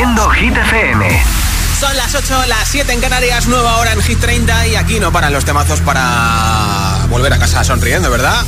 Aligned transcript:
haciendo 0.00 0.30
Hit 0.30 0.56
FM. 0.56 1.24
Son 1.78 1.94
las 1.94 2.14
8, 2.14 2.46
las 2.46 2.68
7 2.68 2.90
en 2.90 3.00
Canarias, 3.00 3.46
nueva 3.48 3.76
hora 3.76 3.92
en 3.92 4.00
Hit 4.00 4.18
30 4.18 4.68
y 4.68 4.76
aquí 4.76 4.98
no 4.98 5.12
paran 5.12 5.30
los 5.30 5.44
temazos 5.44 5.80
para 5.80 7.06
volver 7.10 7.30
a 7.34 7.38
casa 7.38 7.62
sonriendo, 7.62 8.10
¿verdad? 8.10 8.42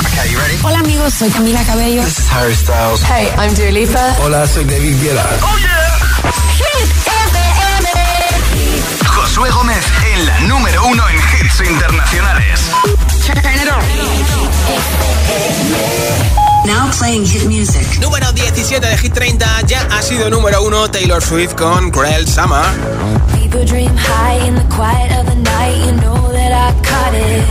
Okay, 0.00 0.32
you 0.32 0.38
ready? 0.40 0.58
Hola 0.60 0.80
amigos, 0.80 1.14
soy 1.14 1.30
Camila 1.30 1.62
Cabello. 1.62 2.02
This 2.02 2.18
is 2.18 2.32
Harry 2.32 2.54
Styles. 2.54 3.00
Hey, 3.04 3.28
I'm 3.38 3.54
Dua 3.54 3.70
Lipa. 3.70 4.16
Hola, 4.24 4.44
soy 4.48 4.64
David 4.64 5.00
Guetta. 5.00 5.24
¡Oh, 5.40 5.58
yeah! 5.58 6.32
Hit 6.56 6.90
FM. 7.06 7.88
Josué 9.06 9.50
Gómez 9.50 9.84
en 10.14 10.26
la 10.26 10.40
número 10.40 10.84
uno 10.84 11.08
en 11.08 11.16
hits 11.16 11.60
internacionales. 11.60 12.60
Turn 13.28 13.36
it 13.60 13.68
on. 13.68 13.84
Now 16.64 16.90
playing 16.98 17.26
hit 17.26 17.44
music. 17.46 17.84
Número 18.00 18.32
17 18.32 18.80
de 18.80 18.96
Hit 18.96 19.12
30, 19.12 19.66
ya 19.66 19.86
ha 19.90 20.00
sido 20.00 20.30
número 20.30 20.62
uno 20.62 20.88
Taylor 20.90 21.22
Swift 21.22 21.54
con 21.54 21.90
Cruel 21.90 22.26
Summer. 22.26 22.64
People 23.34 23.66
dream 23.66 23.94
high 23.94 24.48
in 24.48 24.54
the 24.54 24.64
quiet 24.74 25.12
of 25.18 25.26
the 25.26 25.34
night. 25.34 25.76
You 25.84 25.92
know 26.00 26.32
that 26.32 26.52
I 26.52 26.72
caught 26.80 27.14
it. 27.14 27.44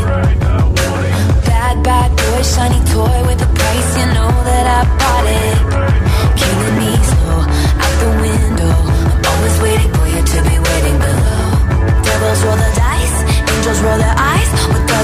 Bad, 1.46 1.84
bad 1.84 2.10
boy, 2.16 2.42
shiny 2.42 2.82
toy 2.90 3.28
with 3.28 3.40
a 3.40 3.48
price. 3.54 3.98
You 4.00 4.08
know 4.18 4.34
that 4.50 4.66
I 4.66 4.84
bought 4.98 5.28
it. 5.30 5.58
Killing 6.42 6.76
me 6.82 6.98
slow 7.06 7.46
out 7.84 7.96
the 8.02 8.10
window. 8.26 8.74
I'm 9.14 9.26
always 9.30 9.62
waiting 9.62 9.92
for 9.94 10.08
you 10.10 10.22
to 10.26 10.38
be 10.42 10.58
waiting 10.58 10.98
below. 10.98 12.02
Devils 12.02 12.44
roll 12.46 12.58
the 12.58 12.72
dice, 12.74 13.18
angels 13.54 13.80
roll 13.82 13.98
their 14.00 14.16
eyes. 14.18 14.87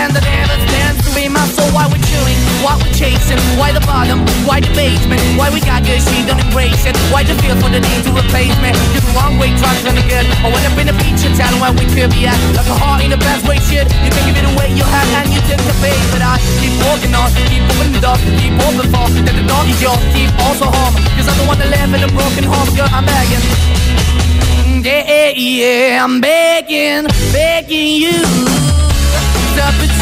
stand, 0.00 0.16
that 0.16 0.24
never 0.24 0.56
stands 0.68 0.98
to 1.04 1.10
be 1.12 1.28
my 1.28 1.44
soul. 1.52 1.68
Why 1.76 1.84
we're 1.84 2.00
chilling, 2.08 2.38
why 2.64 2.76
we're 2.80 2.94
chasing, 2.96 3.40
why 3.60 3.72
the 3.72 3.84
bottom, 3.84 4.24
why 4.48 4.60
the 4.64 4.72
basement, 4.72 5.20
why 5.36 5.52
we 5.52 5.60
got 5.60 5.84
good, 5.84 6.00
she 6.00 6.24
don't 6.24 6.40
embrace 6.40 6.88
it. 6.88 6.96
Why 7.12 7.22
the 7.24 7.36
feel 7.44 7.56
for 7.60 7.68
the 7.68 7.80
need 7.80 8.02
to 8.08 8.12
replace 8.16 8.56
me? 8.64 8.72
You're 8.96 9.04
the 9.04 9.12
wrong 9.12 9.36
way, 9.36 9.52
trying 9.60 9.84
to 9.84 10.04
good. 10.08 10.26
I 10.40 10.48
went 10.48 10.64
up 10.64 10.76
in 10.80 10.86
the 10.88 10.96
feature 11.04 11.32
town 11.36 11.52
where 11.60 11.72
we 11.76 11.84
could 11.92 12.10
be 12.16 12.24
at. 12.24 12.38
Like 12.56 12.68
a 12.68 12.76
heart 12.76 13.04
in 13.04 13.10
the 13.12 13.20
best 13.20 13.44
way, 13.44 13.60
shit. 13.68 13.84
You 14.00 14.10
can 14.10 14.22
give 14.24 14.38
it 14.40 14.46
away, 14.56 14.72
you 14.72 14.84
have, 14.84 15.08
and 15.20 15.28
you 15.28 15.40
took 15.44 15.60
the 15.60 15.76
bait. 15.84 16.00
But 16.12 16.24
I 16.24 16.40
keep 16.60 16.72
walking 16.88 17.12
on, 17.12 17.28
keep 17.50 17.62
moving 17.68 17.92
the 17.92 18.00
door, 18.00 18.16
keep 18.40 18.56
open 18.56 18.88
for 18.88 19.06
that 19.28 19.36
the 19.36 19.44
dog 19.44 19.68
is 19.68 19.78
yours, 19.84 20.00
keep 20.16 20.32
also 20.48 20.66
home. 20.72 20.96
Cause 21.16 21.28
the 21.28 21.44
one 21.44 21.58
that 21.60 21.68
live 21.68 21.92
in 21.92 22.00
a 22.00 22.10
broken 22.16 22.44
home, 22.48 22.68
girl, 22.72 22.88
I'm 22.88 23.04
begging. 23.04 23.44
Yeah, 24.80 25.04
yeah, 25.04 25.36
to 25.36 25.36
baby. 25.36 26.00
I'm 26.00 26.20
begging, 26.24 27.04
begging 27.32 28.00
you 28.00 28.24
to 29.80 29.89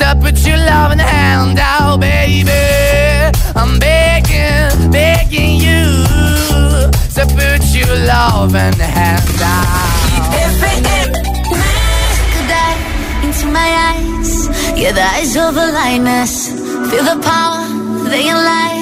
to 0.00 0.16
put 0.18 0.46
your 0.46 0.56
loving 0.56 0.98
hand 0.98 1.58
out, 1.58 2.00
baby. 2.00 2.50
I'm 3.54 3.78
begging, 3.78 4.90
begging 4.90 5.60
you 5.66 5.84
to 7.16 7.22
put 7.36 7.62
your 7.76 7.92
loving 8.08 8.80
hand 8.96 9.40
out. 9.44 9.90
Look 11.52 12.34
at 12.40 12.46
that 12.52 12.76
into 13.24 13.46
my 13.58 13.70
eyes. 13.88 14.32
Yeah, 14.80 14.92
the 14.92 15.04
eyes 15.04 15.36
of 15.36 15.54
a 15.64 15.66
lioness. 15.78 16.48
Feel 16.88 17.04
the 17.12 17.18
power, 17.22 17.62
they 18.08 18.24
lie. 18.32 18.80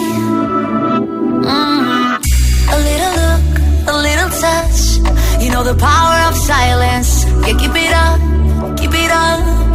Mm. 1.50 2.14
A 2.74 2.78
little 2.88 3.14
look, 3.22 3.44
a 3.92 3.96
little 4.06 4.30
touch. 4.44 4.80
You 5.42 5.50
know 5.50 5.64
the 5.64 5.74
power 5.74 6.18
of 6.28 6.34
silence. 6.36 7.24
Yeah, 7.44 7.58
keep 7.58 7.74
it 7.74 7.92
up, 7.92 8.18
keep 8.78 8.94
it 8.94 9.10
up. 9.10 9.67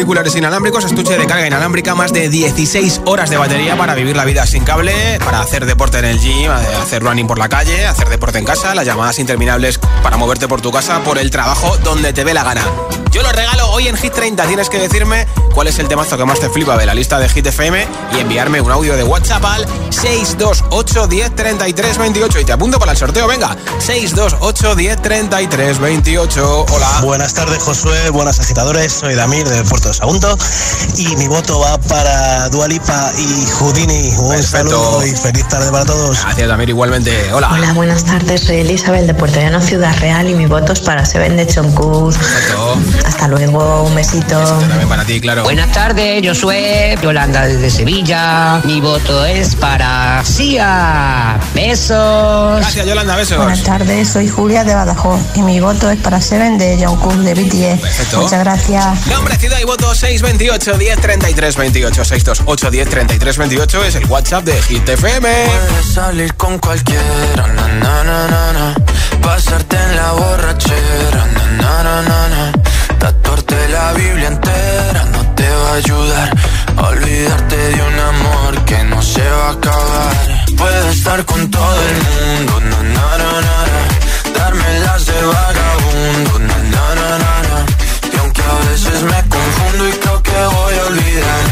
Auriculares 0.00 0.34
inalámbricos? 0.34 0.82
Estuche 0.86 1.18
de 1.18 1.26
carga 1.26 1.46
inalámbrica, 1.46 1.94
más 1.94 2.10
de 2.10 2.30
16 2.30 3.02
horas 3.04 3.28
de 3.28 3.36
batería 3.36 3.76
para 3.76 3.94
vivir 3.94 4.16
la 4.16 4.24
vida 4.24 4.46
sin 4.46 4.64
cable, 4.64 5.18
para 5.22 5.40
hacer 5.40 5.66
deporte 5.66 5.98
en 5.98 6.06
el 6.06 6.18
gym, 6.18 6.50
hacer 6.50 7.02
running 7.02 7.26
por 7.26 7.38
la 7.38 7.50
calle, 7.50 7.86
hacer 7.86 8.08
deporte 8.08 8.38
en 8.38 8.46
casa, 8.46 8.74
las 8.74 8.86
llamadas 8.86 9.18
interminables 9.18 9.78
para 10.02 10.16
moverte 10.16 10.48
por 10.48 10.62
tu 10.62 10.72
casa, 10.72 11.00
por 11.04 11.18
el 11.18 11.30
trabajo, 11.30 11.76
donde 11.84 12.14
te 12.14 12.24
ve 12.24 12.32
la 12.32 12.44
gana. 12.44 12.62
Yo 13.10 13.22
lo 13.22 13.32
regalo 13.32 13.68
hoy 13.70 13.88
en 13.88 13.96
Hit 13.96 14.12
30. 14.12 14.46
Tienes 14.46 14.68
que 14.68 14.78
decirme 14.78 15.26
cuál 15.52 15.66
es 15.66 15.78
el 15.80 15.88
temazo 15.88 16.16
que 16.16 16.24
más 16.24 16.38
te 16.38 16.48
flipa 16.48 16.76
de 16.76 16.86
la 16.86 16.94
lista 16.94 17.18
de 17.18 17.28
Hit 17.28 17.44
FM 17.46 17.86
y 18.14 18.20
enviarme 18.20 18.60
un 18.60 18.70
audio 18.70 18.96
de 18.96 19.02
WhatsApp 19.02 19.44
al 19.44 19.66
628 19.90 21.06
10 21.08 21.34
33 21.34 21.98
28. 21.98 22.40
Y 22.40 22.44
te 22.44 22.52
apunto 22.52 22.78
para 22.78 22.92
el 22.92 22.98
sorteo, 22.98 23.26
venga. 23.26 23.56
628 23.80 24.74
10 24.76 25.02
33 25.02 25.78
28. 25.80 26.66
Hola. 26.70 27.00
Buenas 27.02 27.34
tardes, 27.34 27.58
Josué. 27.62 28.10
Buenas 28.10 28.38
agitadores. 28.38 28.92
Soy 28.92 29.14
Damir 29.16 29.48
de 29.48 29.64
Puerto 29.64 29.88
de 29.88 29.94
Sagunto. 29.94 30.38
Y 30.96 31.16
mi 31.16 31.26
voto 31.26 31.58
va 31.58 31.78
para 31.78 32.48
Dualipa 32.48 33.12
y 33.18 33.46
Houdini. 33.58 34.14
Un 34.18 34.30
Perfecto. 34.30 34.70
saludo 34.70 35.06
y 35.06 35.10
feliz 35.10 35.48
tarde 35.48 35.70
para 35.72 35.84
todos. 35.84 36.22
Gracias, 36.22 36.48
Damir, 36.48 36.68
igualmente. 36.68 37.32
Hola. 37.32 37.50
Hola, 37.52 37.72
buenas 37.72 38.04
tardes. 38.04 38.42
Soy 38.42 38.58
Elizabeth 38.58 39.06
de 39.06 39.14
Puerto 39.14 39.40
Llano, 39.40 39.60
Ciudad 39.60 39.96
Real 39.98 40.28
y 40.30 40.34
mi 40.34 40.46
voto 40.46 40.72
es 40.72 40.80
para 40.80 41.04
Seven 41.04 41.36
de 41.36 41.46
Choncuz. 41.48 42.16
Perfecto. 42.16 42.78
Hasta 43.04 43.28
luego, 43.28 43.82
un 43.82 43.94
besito. 43.94 44.42
También 44.44 44.88
para 44.88 45.04
ti, 45.04 45.20
claro. 45.20 45.42
Buenas 45.44 45.72
tardes, 45.72 46.22
yo 46.22 46.34
soy 46.34 46.56
Yolanda 47.02 47.46
desde 47.46 47.70
Sevilla. 47.70 48.60
Mi 48.64 48.80
voto 48.80 49.24
es 49.24 49.54
para 49.56 50.22
Sia. 50.24 51.38
Besos. 51.54 52.58
Gracias, 52.60 52.86
Yolanda, 52.86 53.16
besos. 53.16 53.38
Buenas 53.38 53.62
tardes, 53.62 54.08
soy 54.08 54.28
Julia 54.28 54.64
de 54.64 54.74
Badajoz 54.74 55.20
y 55.34 55.42
mi 55.42 55.60
voto 55.60 55.90
es 55.90 55.98
para 56.00 56.20
Seven 56.20 56.58
de 56.58 56.84
Jungkook 56.84 57.14
de 57.14 57.34
BTS. 57.34 57.80
Perfecto. 57.80 58.20
Muchas 58.20 58.40
gracias. 58.40 59.06
Nombre, 59.06 59.36
ciudad 59.36 59.58
y 59.60 59.64
voto 59.64 59.94
628 59.94 60.78
10 60.78 61.00
33 61.00 61.56
28 61.56 62.04
628 62.04 62.70
10 62.70 62.88
33 62.88 63.36
28 63.38 63.84
es 63.84 63.94
el 63.96 64.06
WhatsApp 64.06 64.44
de 64.44 64.62
Hit 64.62 64.88
FM. 64.88 65.28
Puedes 65.46 65.86
salir 65.94 66.34
con 66.34 66.58
cualquiera, 66.58 67.46
na, 67.54 67.68
na, 67.68 68.04
na, 68.04 68.28
na, 68.28 68.52
na. 68.52 68.74
pasarte 69.22 69.76
en 69.76 69.96
la 69.96 70.12
borrachera, 70.12 71.26
na, 71.34 71.46
na, 71.62 71.82
na, 71.82 72.02
na, 72.02 72.28
na. 72.28 72.52
Tatuarte 73.00 73.68
la 73.68 73.92
Biblia 73.94 74.28
entera 74.28 75.02
no 75.14 75.20
te 75.34 75.48
va 75.48 75.70
a 75.70 75.74
ayudar 75.82 76.28
a 76.76 76.82
olvidarte 76.92 77.56
de 77.56 77.82
un 77.90 77.98
amor 78.12 78.64
que 78.68 78.78
no 78.84 79.02
se 79.02 79.24
va 79.36 79.48
a 79.48 79.52
acabar. 79.52 80.14
Puedes 80.56 80.96
estar 80.96 81.24
con 81.24 81.50
todo 81.50 81.78
el 81.88 81.96
mundo, 82.08 82.52
na, 82.70 82.80
na, 82.96 83.06
na, 83.22 83.30
na, 83.46 84.38
darme 84.38 84.70
las 84.86 85.06
de 85.06 85.18
vagabundo, 85.34 86.32
na, 86.48 86.58
na, 86.74 87.18
na. 87.24 87.56
y 88.12 88.16
aunque 88.18 88.42
a 88.42 88.56
veces 88.70 89.02
me 89.10 89.20
confundo 89.34 89.88
y 89.88 89.92
creo 90.02 90.22
que 90.22 90.38
voy 90.56 90.74
a 90.82 90.84
olvidar, 90.92 91.42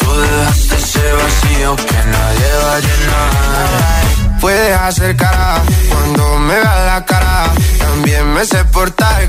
tú 0.00 0.08
dejaste 0.20 0.74
ese 0.76 1.06
vacío 1.20 1.76
que 1.88 2.00
nadie 2.14 2.48
va 2.64 2.74
a 2.76 2.80
llenar. 2.86 4.40
Puedes 4.40 4.78
hacer 4.78 5.16
cara 5.16 5.62
cuando 5.90 6.38
me 6.38 6.54
veas 6.54 6.86
la 6.86 7.04
cara. 7.04 7.50
También 7.78 8.32
me 8.34 8.44
sé 8.44 8.64
portar 8.66 9.28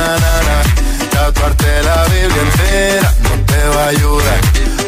na, 0.00 0.10
na, 0.24 0.32
na. 0.48 0.56
Tatuarte 1.10 1.82
la 1.82 2.04
Biblia 2.12 2.42
entera 2.42 3.14
no 3.24 3.32
te 3.50 3.60
va 3.74 3.84
a 3.84 3.88
ayudar. 3.88 4.40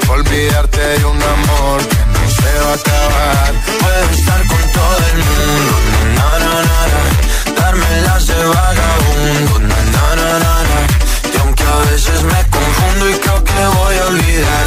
Olvidarte 0.08 0.80
de 0.80 1.04
un 1.04 1.22
amor 1.22 1.78
que 1.90 2.02
no 2.14 2.22
se 2.38 2.52
va 2.64 2.70
a 2.70 2.74
acabar. 2.74 3.52
Puedes 3.80 4.18
estar 4.18 4.40
con 4.46 4.62
todo 4.76 4.96
el 5.12 5.18
mundo, 5.28 5.74
na, 6.16 6.28
na, 6.44 6.54
na. 6.68 7.02
Darme 7.60 8.00
las 8.06 8.26
de 8.26 8.44
vagabundo, 8.54 9.58
na, 9.70 9.80
na, 9.94 10.06
na, 10.16 10.54
na. 10.70 10.80
Y 11.32 11.36
aunque 11.40 11.62
a 11.64 11.78
veces 11.90 12.22
me 12.22 12.40
confundo 12.56 13.10
y 13.10 13.14
creo 13.14 13.44
que 13.44 13.60
voy 13.78 13.96
a 13.96 14.06
olvidar, 14.06 14.66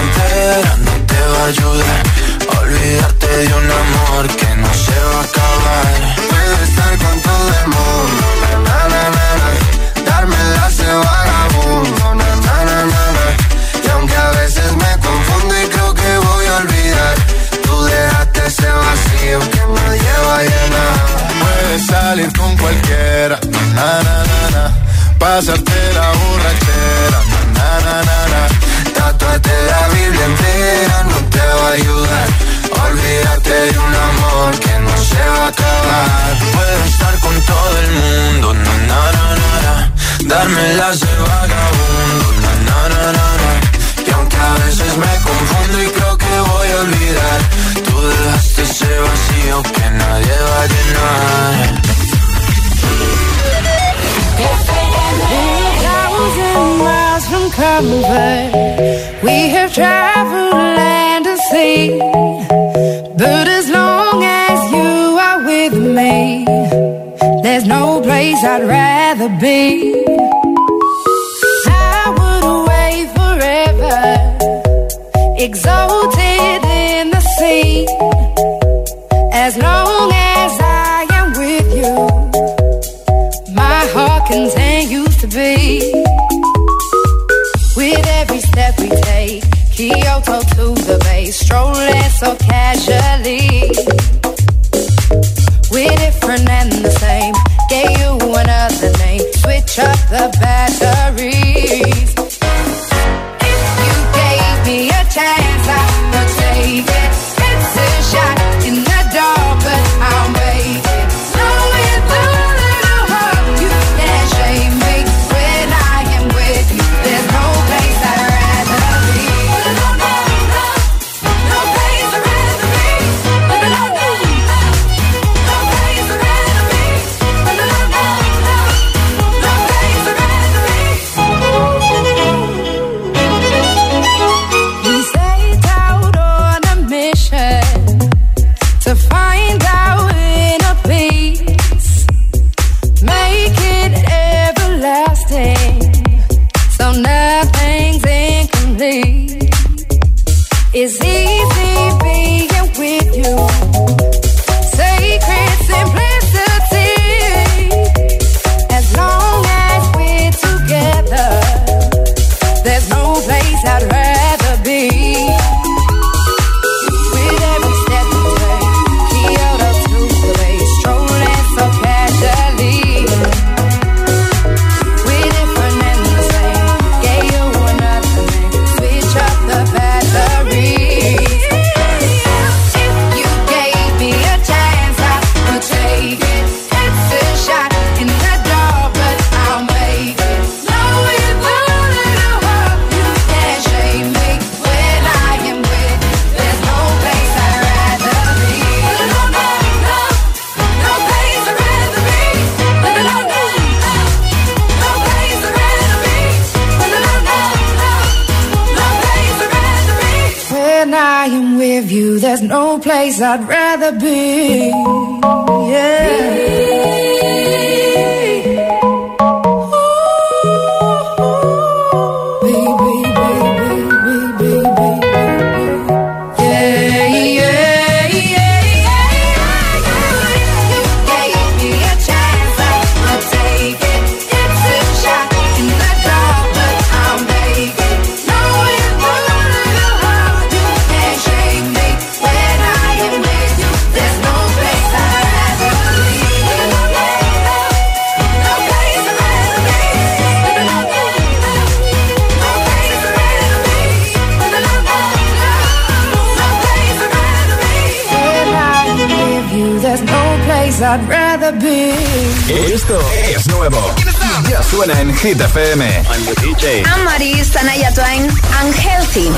Hit 265.21 265.37
FM. 265.37 265.81
I'm 266.09 266.25
the 266.25 266.33
DJ. 266.41 266.81
Anne-Marie, 266.81 267.45
Sanaya 267.45 267.93
Twain, 267.93 268.25
Unhealthy. 268.57 269.29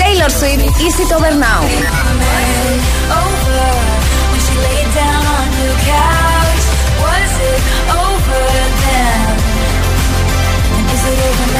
Taylor 0.00 0.30
Swift, 0.30 0.80
Easy 0.80 1.04
to 1.04 1.16
Over 1.16 1.36
Now. 1.36 1.60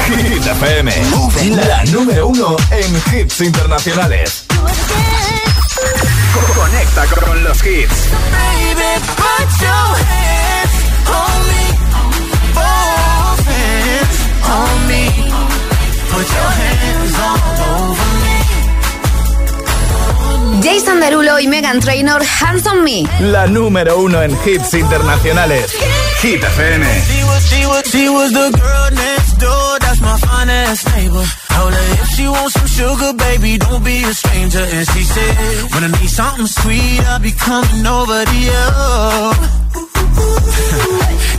Hit 0.08 0.46
FM. 0.46 0.90
La 1.66 1.84
número 1.92 2.28
uno 2.28 2.56
en 2.70 3.18
hits 3.18 3.42
internacionales. 3.42 4.43
Megan 21.74 21.80
Trainor, 21.80 22.22
Hands 22.22 22.66
on 22.68 22.84
Me. 22.84 23.02
La 23.20 23.46
número 23.46 23.98
uno 23.98 24.22
en 24.22 24.30
hits 24.44 24.74
internacionales. 24.74 25.72
Hit 26.22 26.40
FM. 26.40 26.84
She 26.84 27.24
was, 27.24 27.48
she 27.48 27.66
was, 27.66 27.84
she 27.90 28.08
was 28.08 28.32
the 28.32 28.50
girl 28.56 28.90
next 28.92 29.38
door. 29.38 29.78
That's 29.80 30.00
my 30.00 30.16
finest 30.18 30.86
neighbor. 30.94 31.24
Told 31.48 31.74
her 31.74 31.92
if 32.00 32.08
she 32.10 32.28
wants 32.28 32.54
some 32.54 32.68
sugar, 32.68 33.12
baby, 33.14 33.58
don't 33.58 33.82
be 33.82 34.04
a 34.04 34.14
stranger. 34.14 34.62
And 34.62 34.86
she 34.90 35.02
said, 35.02 35.36
when 35.72 35.82
I 35.84 35.88
need 36.00 36.10
something 36.10 36.46
sweet, 36.46 37.00
I'll 37.08 37.18
be 37.18 37.32
coming 37.32 37.84
over 37.86 38.24
to 38.24 38.36
you. 38.38 38.54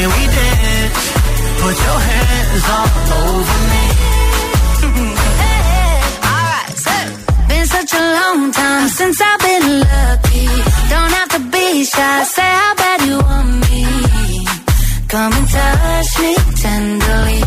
When 0.00 0.08
we 0.08 0.24
dance, 0.32 1.02
put 1.60 1.76
your 1.86 2.00
hands 2.08 2.64
all 2.74 2.88
over 3.20 3.58
me. 3.72 3.84
Alright, 6.24 6.72
so 6.86 6.96
been 7.48 7.66
such 7.66 7.92
a 7.92 8.04
long 8.18 8.50
time 8.50 8.88
since 8.88 9.20
I've 9.20 9.40
been 9.40 9.66
lucky. 9.84 10.46
Don't 10.88 11.12
have 11.18 11.30
to 11.36 11.40
be 11.52 11.84
shy, 11.84 12.24
say 12.24 12.50
how 12.62 12.74
bad 12.80 12.98
you 13.08 13.18
want 13.28 13.52
me. 13.68 13.84
Come 15.12 15.32
and 15.38 15.48
touch 15.56 16.12
me 16.22 16.32
tenderly. 16.64 17.40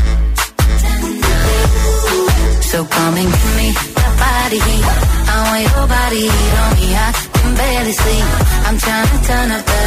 So 2.69 2.85
come 2.85 3.15
and 3.17 3.29
give 3.33 3.53
me 3.61 3.69
that 3.97 4.13
body 4.21 4.59
heat. 4.67 4.85
I 5.25 5.35
want 5.49 5.63
your 5.73 5.87
body 5.89 6.21
heat 6.29 6.53
on 6.61 6.71
me. 6.77 6.87
I 7.01 7.09
can 7.33 7.49
barely 7.57 7.93
sleep. 7.93 8.25
I'm 8.67 8.77
trying 8.77 9.09
to 9.09 9.17
turn 9.25 9.49
up 9.57 9.65
the 9.65 9.82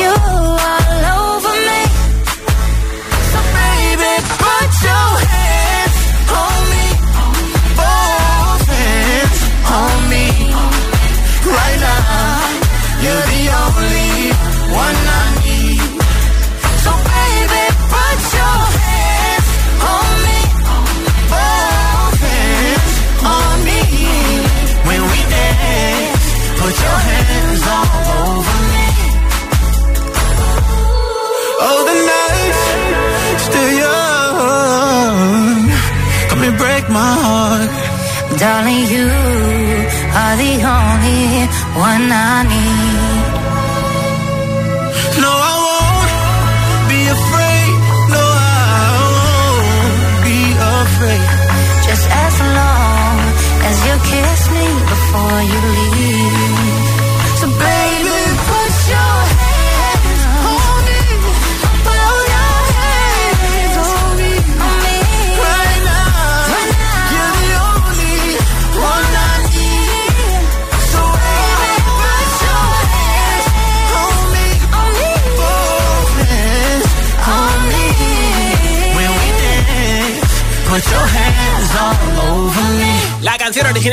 you 0.00 0.08
all 0.08 1.04
over 1.12 1.19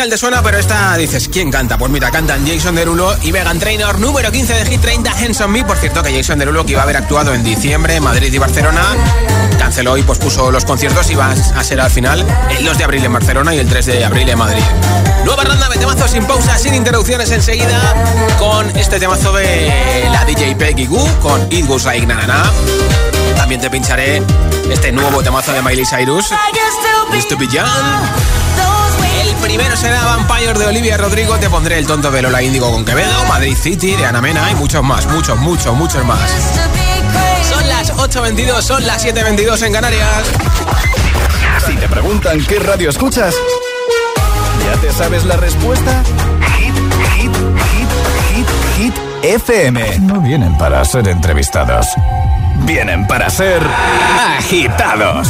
original 0.08 0.10
te 0.10 0.18
suena, 0.18 0.44
pero 0.44 0.58
esta 0.58 0.96
dices, 0.96 1.28
¿quién 1.28 1.52
canta? 1.52 1.78
Pues 1.78 1.92
mira, 1.92 2.12
cantan 2.12 2.46
Jason 2.48 2.76
Derulo 2.76 3.16
y 3.24 3.32
Megan 3.32 3.60
Trainor, 3.60 4.00
número 4.00 4.32
15 4.32 4.54
de 4.54 4.66
Hit 4.66 4.82
30, 4.82 5.12
Hands 5.12 5.42
on 5.42 5.52
Me. 5.52 5.64
Por 5.64 5.78
cierto, 5.78 6.04
que 6.04 6.16
Jason 6.16 6.40
Derulo, 6.40 6.66
que 6.66 6.74
iba 6.74 6.82
a 6.82 6.84
haber 6.84 6.98
actuado 6.98 7.34
en 7.34 7.44
diciembre 7.44 7.96
en 7.96 8.04
Madrid 8.04 8.32
y 8.32 8.38
Barcelona, 8.38 8.84
canceló 9.58 9.98
y 9.98 10.04
pospuso 10.04 10.52
los 10.52 10.66
conciertos 10.66 11.10
y 11.10 11.16
va 11.16 11.32
a 11.32 11.64
ser 11.64 11.82
al 11.82 11.90
final 11.90 12.26
el 12.58 12.66
2 12.66 12.78
de 12.78 12.84
abril 12.84 13.06
en 13.06 13.14
Barcelona 13.14 13.56
y 13.56 13.60
el 13.60 13.68
3 13.68 13.86
de 13.86 14.06
abril 14.06 14.30
en 14.30 14.38
Madrid. 14.38 14.64
Nueva 15.26 15.44
ronda 15.44 15.68
de 15.70 15.78
temazos 15.78 16.12
sin 16.12 16.26
pausa, 16.26 16.58
sin 16.58 16.74
interrupciones 16.74 17.32
enseguida, 17.32 17.80
con 18.38 18.70
este 18.78 19.00
temazo 19.00 19.34
de 19.34 20.08
la 20.12 20.26
DJ 20.26 20.56
Peggy 20.56 20.86
Goo, 20.86 21.06
con 21.22 21.42
It 21.52 21.66
Goes 21.66 21.86
Like 21.86 22.06
Na 22.06 22.16
Na 22.16 22.28
Na. 22.28 22.52
También 23.36 23.62
te 23.62 23.70
pincharé 23.70 24.22
este 24.72 24.92
nuevo 24.92 25.22
temazo 25.22 25.52
de 25.54 25.62
Miley 25.62 25.86
Cyrus, 25.86 26.32
Used 27.14 27.28
to 27.28 27.38
Be 27.38 27.48
Young. 27.48 28.77
El 29.22 29.36
primero 29.36 29.76
será 29.76 30.04
Vampire 30.04 30.54
de 30.54 30.66
Olivia 30.66 30.98
Rodrigo. 30.98 31.38
Te 31.38 31.50
pondré 31.50 31.78
el 31.80 31.88
tonto 31.88 32.12
de 32.12 32.22
Lola 32.22 32.42
Índigo 32.42 32.72
con 32.72 32.86
Quevedo, 32.86 33.26
Madrid 33.26 33.56
City 33.56 33.96
de 33.96 34.06
Ana 34.06 34.22
Mena 34.22 34.52
y 34.52 34.56
muchos 34.56 34.84
más, 34.84 35.06
muchos, 35.08 35.38
muchos, 35.38 35.76
muchos 35.76 36.06
más. 36.06 36.20
Son 37.50 37.68
las 37.68 37.94
8.22, 37.94 38.62
son 38.62 38.86
las 38.86 39.06
7.22 39.06 39.66
en 39.66 39.74
Canarias. 39.74 40.24
Si 41.66 41.76
te 41.76 41.88
preguntan 41.88 42.44
qué 42.46 42.60
radio 42.60 42.90
escuchas, 42.90 43.34
¿ya 44.66 44.80
te 44.80 44.92
sabes 44.92 45.26
la 45.26 45.38
respuesta? 45.38 46.04
Hit, 46.58 46.76
hit, 47.16 47.36
hit, 47.72 47.90
hit, 48.34 48.48
hit, 48.78 48.94
FM. 49.24 50.00
No 50.00 50.22
vienen 50.22 50.58
para 50.58 50.84
ser 50.86 51.08
entrevistados, 51.08 51.88
vienen 52.66 53.08
para 53.08 53.30
ser 53.30 53.62
agitados. 54.38 55.30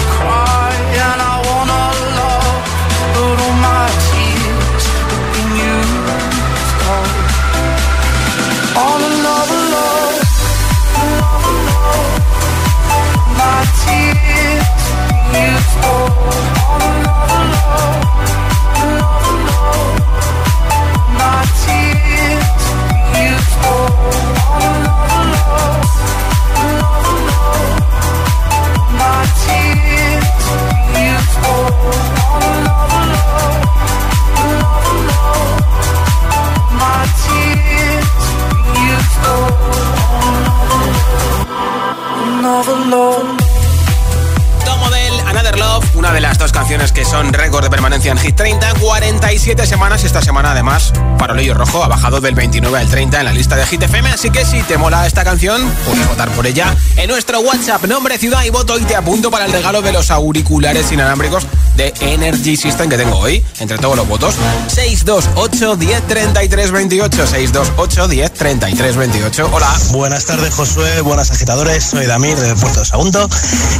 en 48.09 48.17
Hit 48.17 48.35
30, 48.35 48.73
47 48.79 49.67
semanas 49.67 50.03
esta 50.03 50.21
semana 50.21 50.51
además 50.51 50.91
Farolillo 51.19 51.53
Rojo 51.53 51.83
ha 51.83 51.87
bajado 51.87 52.19
del 52.19 52.33
29 52.33 52.79
al 52.79 52.87
30 52.87 53.19
en 53.19 53.25
la 53.25 53.31
lista 53.31 53.55
de 53.55 53.65
Hit 53.67 53.83
FM, 53.83 54.09
así 54.09 54.31
que 54.31 54.43
si 54.43 54.63
te 54.63 54.77
mola 54.77 55.05
esta 55.05 55.23
canción, 55.23 55.61
puedes 55.85 56.07
votar 56.07 56.29
por 56.31 56.47
ella 56.47 56.75
en 56.95 57.07
nuestro 57.07 57.41
WhatsApp, 57.41 57.85
nombre, 57.85 58.17
ciudad 58.17 58.43
y 58.43 58.49
voto 58.49 58.79
y 58.79 58.83
te 58.83 58.95
apunto 58.95 59.29
para 59.29 59.45
el 59.45 59.51
regalo 59.51 59.83
de 59.83 59.91
los 59.91 60.09
auriculares 60.09 60.91
inalámbricos 60.91 61.45
de 61.75 61.93
Energy 62.01 62.57
System 62.57 62.89
que 62.89 62.97
tengo 62.97 63.17
hoy, 63.17 63.45
entre 63.59 63.77
todos 63.77 63.95
los 63.95 64.07
votos, 64.07 64.35
628 64.67 65.75
10 65.75 66.07
33 66.07 66.71
28, 66.71 67.27
628 67.27 68.07
10 68.07 68.33
33 68.33 68.95
28, 68.95 69.49
hola. 69.51 69.79
Buenas 69.91 70.25
tardes, 70.25 70.53
Josué. 70.53 71.01
Buenas 71.01 71.31
agitadores. 71.31 71.83
Soy 71.83 72.05
Damir 72.07 72.37
de 72.37 72.55
Puerto 72.55 72.83
Sagunto 72.83 73.29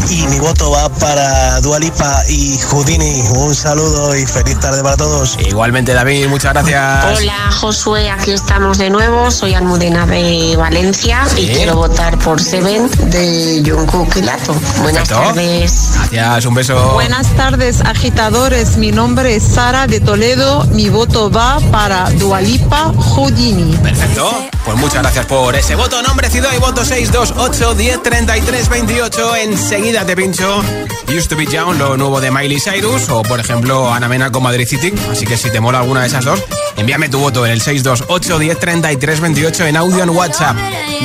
y 0.09 0.27
mi 0.27 0.39
voto 0.39 0.71
va 0.71 0.89
para 0.89 1.59
Dualipa 1.61 2.23
y 2.29 2.57
Houdini. 2.69 3.21
Un 3.31 3.55
saludo 3.55 4.10
y 4.15 4.25
feliz 4.25 4.59
tarde 4.59 4.81
para 4.83 4.97
todos. 4.97 5.37
Igualmente, 5.39 5.93
David, 5.93 6.27
muchas 6.27 6.53
gracias. 6.53 7.19
Hola 7.19 7.51
Josué, 7.51 8.09
aquí 8.09 8.31
estamos 8.31 8.77
de 8.77 8.89
nuevo. 8.89 9.31
Soy 9.31 9.53
Almudena 9.53 10.05
de 10.05 10.55
Valencia 10.57 11.23
y 11.37 11.47
quiero 11.47 11.75
votar 11.75 12.17
por 12.19 12.41
Seven 12.41 12.89
de 13.09 13.63
Jungkook 13.65 14.15
y 14.17 14.21
Lato. 14.21 14.53
Buenas 14.81 15.07
Perfecto. 15.07 15.33
tardes. 15.33 15.91
Gracias, 16.11 16.45
un 16.45 16.53
beso. 16.55 16.91
Buenas 16.93 17.27
tardes, 17.35 17.81
agitadores. 17.81 18.77
Mi 18.77 18.91
nombre 18.91 19.35
es 19.35 19.43
Sara 19.43 19.87
de 19.87 19.99
Toledo. 19.99 20.65
Mi 20.71 20.89
voto 20.89 21.29
va 21.29 21.59
para 21.71 22.09
Dualipa 22.11 22.93
Houdini. 22.97 23.75
Perfecto. 23.77 24.31
Pues 24.65 24.77
muchas 24.77 25.01
gracias 25.01 25.25
por 25.25 25.55
ese 25.55 25.75
voto. 25.75 26.01
Nombre, 26.01 26.29
ciudad 26.29 26.51
y 26.55 26.59
voto 26.59 26.85
628 26.85 27.73
10 27.75 28.03
33 28.03 28.69
28. 28.69 29.35
Enseguida 29.37 30.05
te 30.05 30.15
pincho 30.15 30.61
Used 31.07 31.29
to 31.29 31.35
be 31.35 31.45
Young, 31.45 31.77
lo 31.77 31.97
nuevo 31.97 32.21
de 32.21 32.31
Miley 32.31 32.59
Cyrus. 32.59 33.09
O 33.09 33.21
por 33.23 33.39
ejemplo, 33.39 33.91
Ana 34.03 34.31
con 34.31 34.43
Madrid 34.43 34.67
City. 34.67 34.93
Así 35.11 35.25
que 35.25 35.37
si 35.37 35.49
te 35.51 35.59
mola 35.59 35.79
alguna 35.79 36.01
de 36.01 36.07
esas 36.07 36.25
dos, 36.25 36.43
envíame 36.77 37.09
tu 37.09 37.19
voto 37.19 37.45
en 37.45 37.51
el 37.51 37.61
628 37.61 38.39
10 38.39 38.59
33 38.59 39.19
28 39.19 39.65
en 39.67 39.77
audio 39.77 40.03
en 40.03 40.09
WhatsApp. 40.09 40.55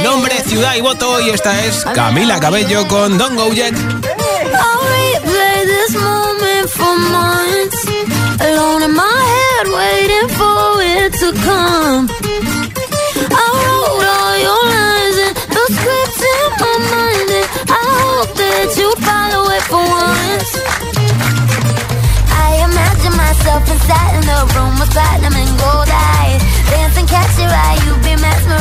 Nombre, 0.02 0.34
ciudad 0.46 0.74
y 0.76 0.80
voto. 0.80 1.20
Y 1.20 1.30
esta 1.30 1.64
es 1.64 1.84
Camila 1.94 2.40
Cabello 2.40 2.86
con 2.88 3.18
Don't 3.18 3.36
Go 3.36 3.48
and 3.48 4.06
I 17.68 17.80
hope 17.90 18.34
that 18.36 18.76
you 18.78 18.88
follow 19.04 19.50
it 19.50 19.62
for 19.70 19.82
once. 19.82 20.95
Myself 23.46 23.70
inside 23.70 24.14
in 24.16 24.22
the 24.22 24.58
room 24.58 24.74
with 24.80 24.90
platinum 24.90 25.32
and 25.32 25.58
gold 25.60 25.88
eyes, 25.88 26.42
dancing, 26.68 27.06
catch 27.06 27.38
your 27.38 27.46
eye, 27.46 27.78
you 27.86 27.94
be 28.02 28.20
mesmerized. 28.20 28.55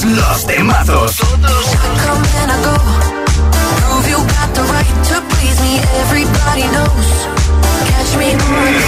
todos 0.00 0.16
los 0.16 0.46
temazos. 0.46 1.16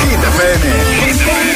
Hit 0.03 0.25
FM. 0.25 1.50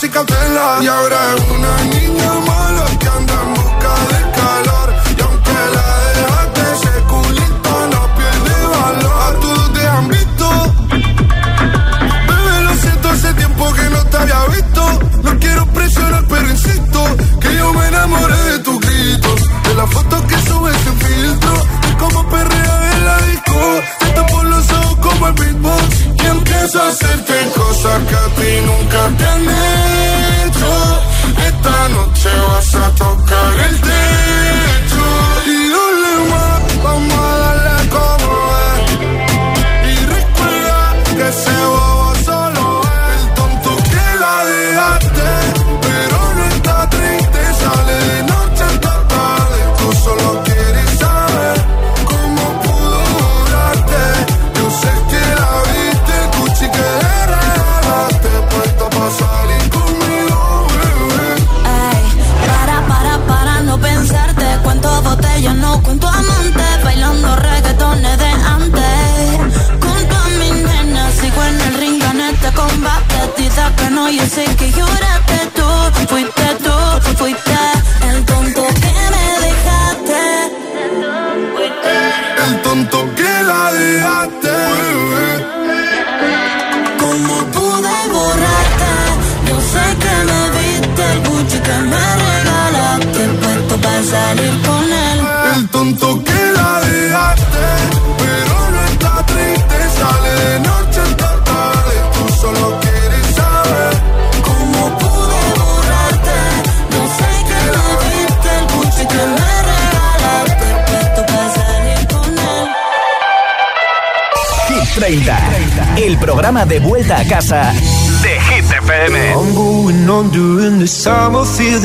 Y 0.00 0.86
ahora 0.86 1.34
es 1.34 1.42
una 1.50 1.76
niña 1.82 2.34
mala 2.46 2.86
que 3.00 3.08
anda 3.08 3.44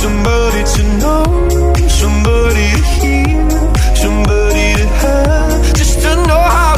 Somebody 0.00 0.62
to 0.62 0.82
know, 1.02 1.24
somebody 1.88 2.70
to 2.70 2.82
hear, 3.00 3.50
somebody 3.96 4.74
to 4.80 4.86
have, 5.02 5.74
just 5.74 6.00
to 6.02 6.14
know 6.28 6.38
how. 6.38 6.77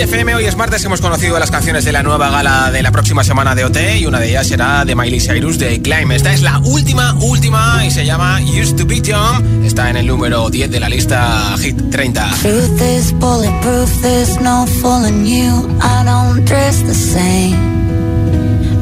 Hit 0.00 0.08
30 0.08 0.08
en 0.08 0.08
Hit 0.08 0.14
FM. 0.14 0.34
Hoy 0.34 0.44
es 0.46 0.56
martes, 0.56 0.84
hemos 0.84 1.00
conocido 1.00 1.38
las 1.38 1.50
canciones 1.50 1.84
de 1.84 1.92
la 1.92 2.02
nueva 2.02 2.30
gala 2.30 2.70
de 2.70 2.82
la 2.82 2.90
próxima 2.90 3.22
semana 3.22 3.54
de 3.54 3.64
OT 3.64 3.76
y 4.00 4.06
una 4.06 4.18
de 4.18 4.30
ellas 4.30 4.46
será 4.46 4.84
de 4.84 4.94
Miley 4.94 5.20
Cyrus 5.20 5.58
de 5.58 5.82
Climb. 5.82 6.12
Esta 6.12 6.32
es 6.32 6.40
la 6.40 6.58
última, 6.60 7.14
última 7.20 7.84
y 7.84 7.90
se 7.90 8.06
llama 8.06 8.40
Used 8.40 8.76
to 8.76 8.86
Be 8.86 9.00
Young. 9.00 9.64
Está 9.64 9.90
en 9.90 9.96
el 9.96 10.06
número 10.06 10.48
10 10.48 10.70
de 10.70 10.80
la 10.80 10.88
lista 10.88 11.54
Hit 11.58 11.90
30. 11.90 12.30
Truth 12.40 12.80
is 12.80 13.12
bulletproof, 13.12 14.00
there's 14.00 14.40
no 14.40 14.66
fooling 14.80 15.26
you. 15.26 15.68
I 15.80 16.04
don't 16.04 16.44
dress 16.46 16.82
the 16.82 16.94
same. 16.94 17.56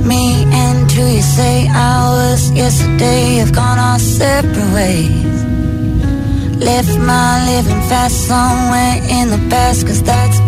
Me 0.07 0.45
and 0.53 0.91
who 0.93 1.05
you 1.05 1.23
say 1.23 1.69
I 1.69 2.11
was 2.11 2.53
yesterday 2.53 3.39
have 3.39 3.53
gone 3.53 3.79
our 3.79 3.99
separate 3.99 4.73
ways. 4.73 5.39
Left 6.61 6.99
my 6.99 7.45
living 7.47 7.81
fast 7.89 8.27
somewhere 8.27 9.03
in 9.09 9.31
the 9.31 9.39
past, 9.49 9.87
cause 9.87 10.03
that's 10.03 10.48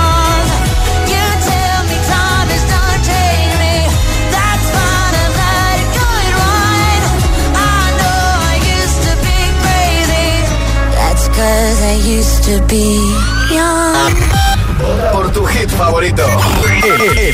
cause 11.41 11.81
I 11.81 11.95
used 12.17 12.43
to 12.49 12.55
be 12.67 12.85
young. 13.49 14.13
Por 15.11 15.31
tu 15.31 15.45
hit 15.45 15.69
favorito. 15.69 16.23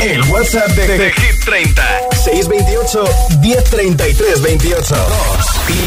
El, 0.01 0.21
WhatsApp 0.31 0.69
de, 0.75 0.97
de 0.97 1.11
Hit 1.11 1.45
30. 1.45 1.83
628 2.11 3.03
1033 3.41 4.41
28. 4.41 4.95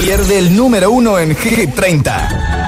Pierde 0.02 0.38
el 0.38 0.56
número 0.56 0.90
uno 0.90 1.18
en 1.18 1.34
Hit 1.34 1.74
30. 1.74 2.59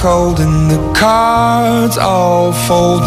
cold 0.00 0.40
and 0.40 0.70
the 0.70 0.92
cards 0.94 1.98
all 1.98 2.54
fold 2.54 2.99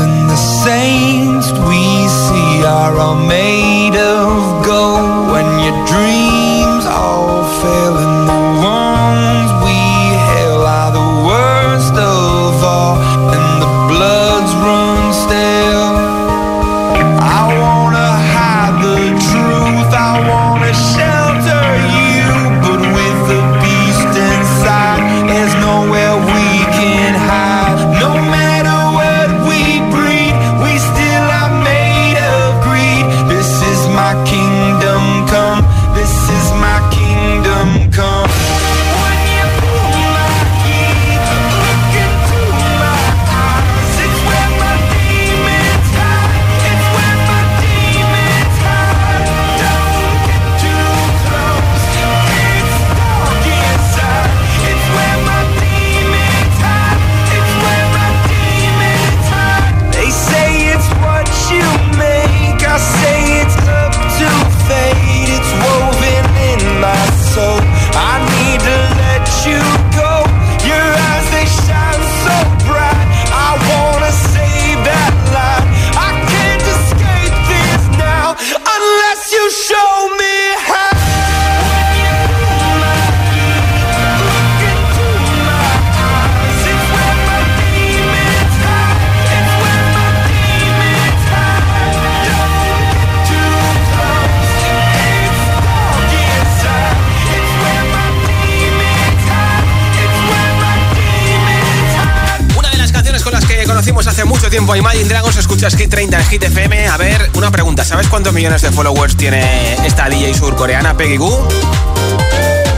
Hit 106.34 106.42
FM. 106.46 106.88
A 106.88 106.98
ver, 106.98 107.30
una 107.36 107.52
pregunta. 107.52 107.86
¿Sabes 107.86 108.08
cuántos 108.08 108.34
millones 108.34 108.64
de 108.64 108.72
followers 108.72 109.16
tiene 109.16 109.76
esta 109.86 110.10
DJ 110.10 110.34
surcoreana 110.34 110.98
Peggy 110.98 111.18
Goo? 111.18 111.48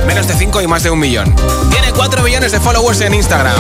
Menos 0.06 0.28
de 0.28 0.34
5 0.34 0.62
y 0.62 0.68
más 0.68 0.84
de 0.84 0.90
un 0.90 1.00
millón. 1.00 1.34
Tiene 1.72 1.94
4 1.94 2.22
millones 2.22 2.52
de 2.52 2.60
followers 2.60 3.00
en 3.00 3.14
Instagram. 3.14 3.56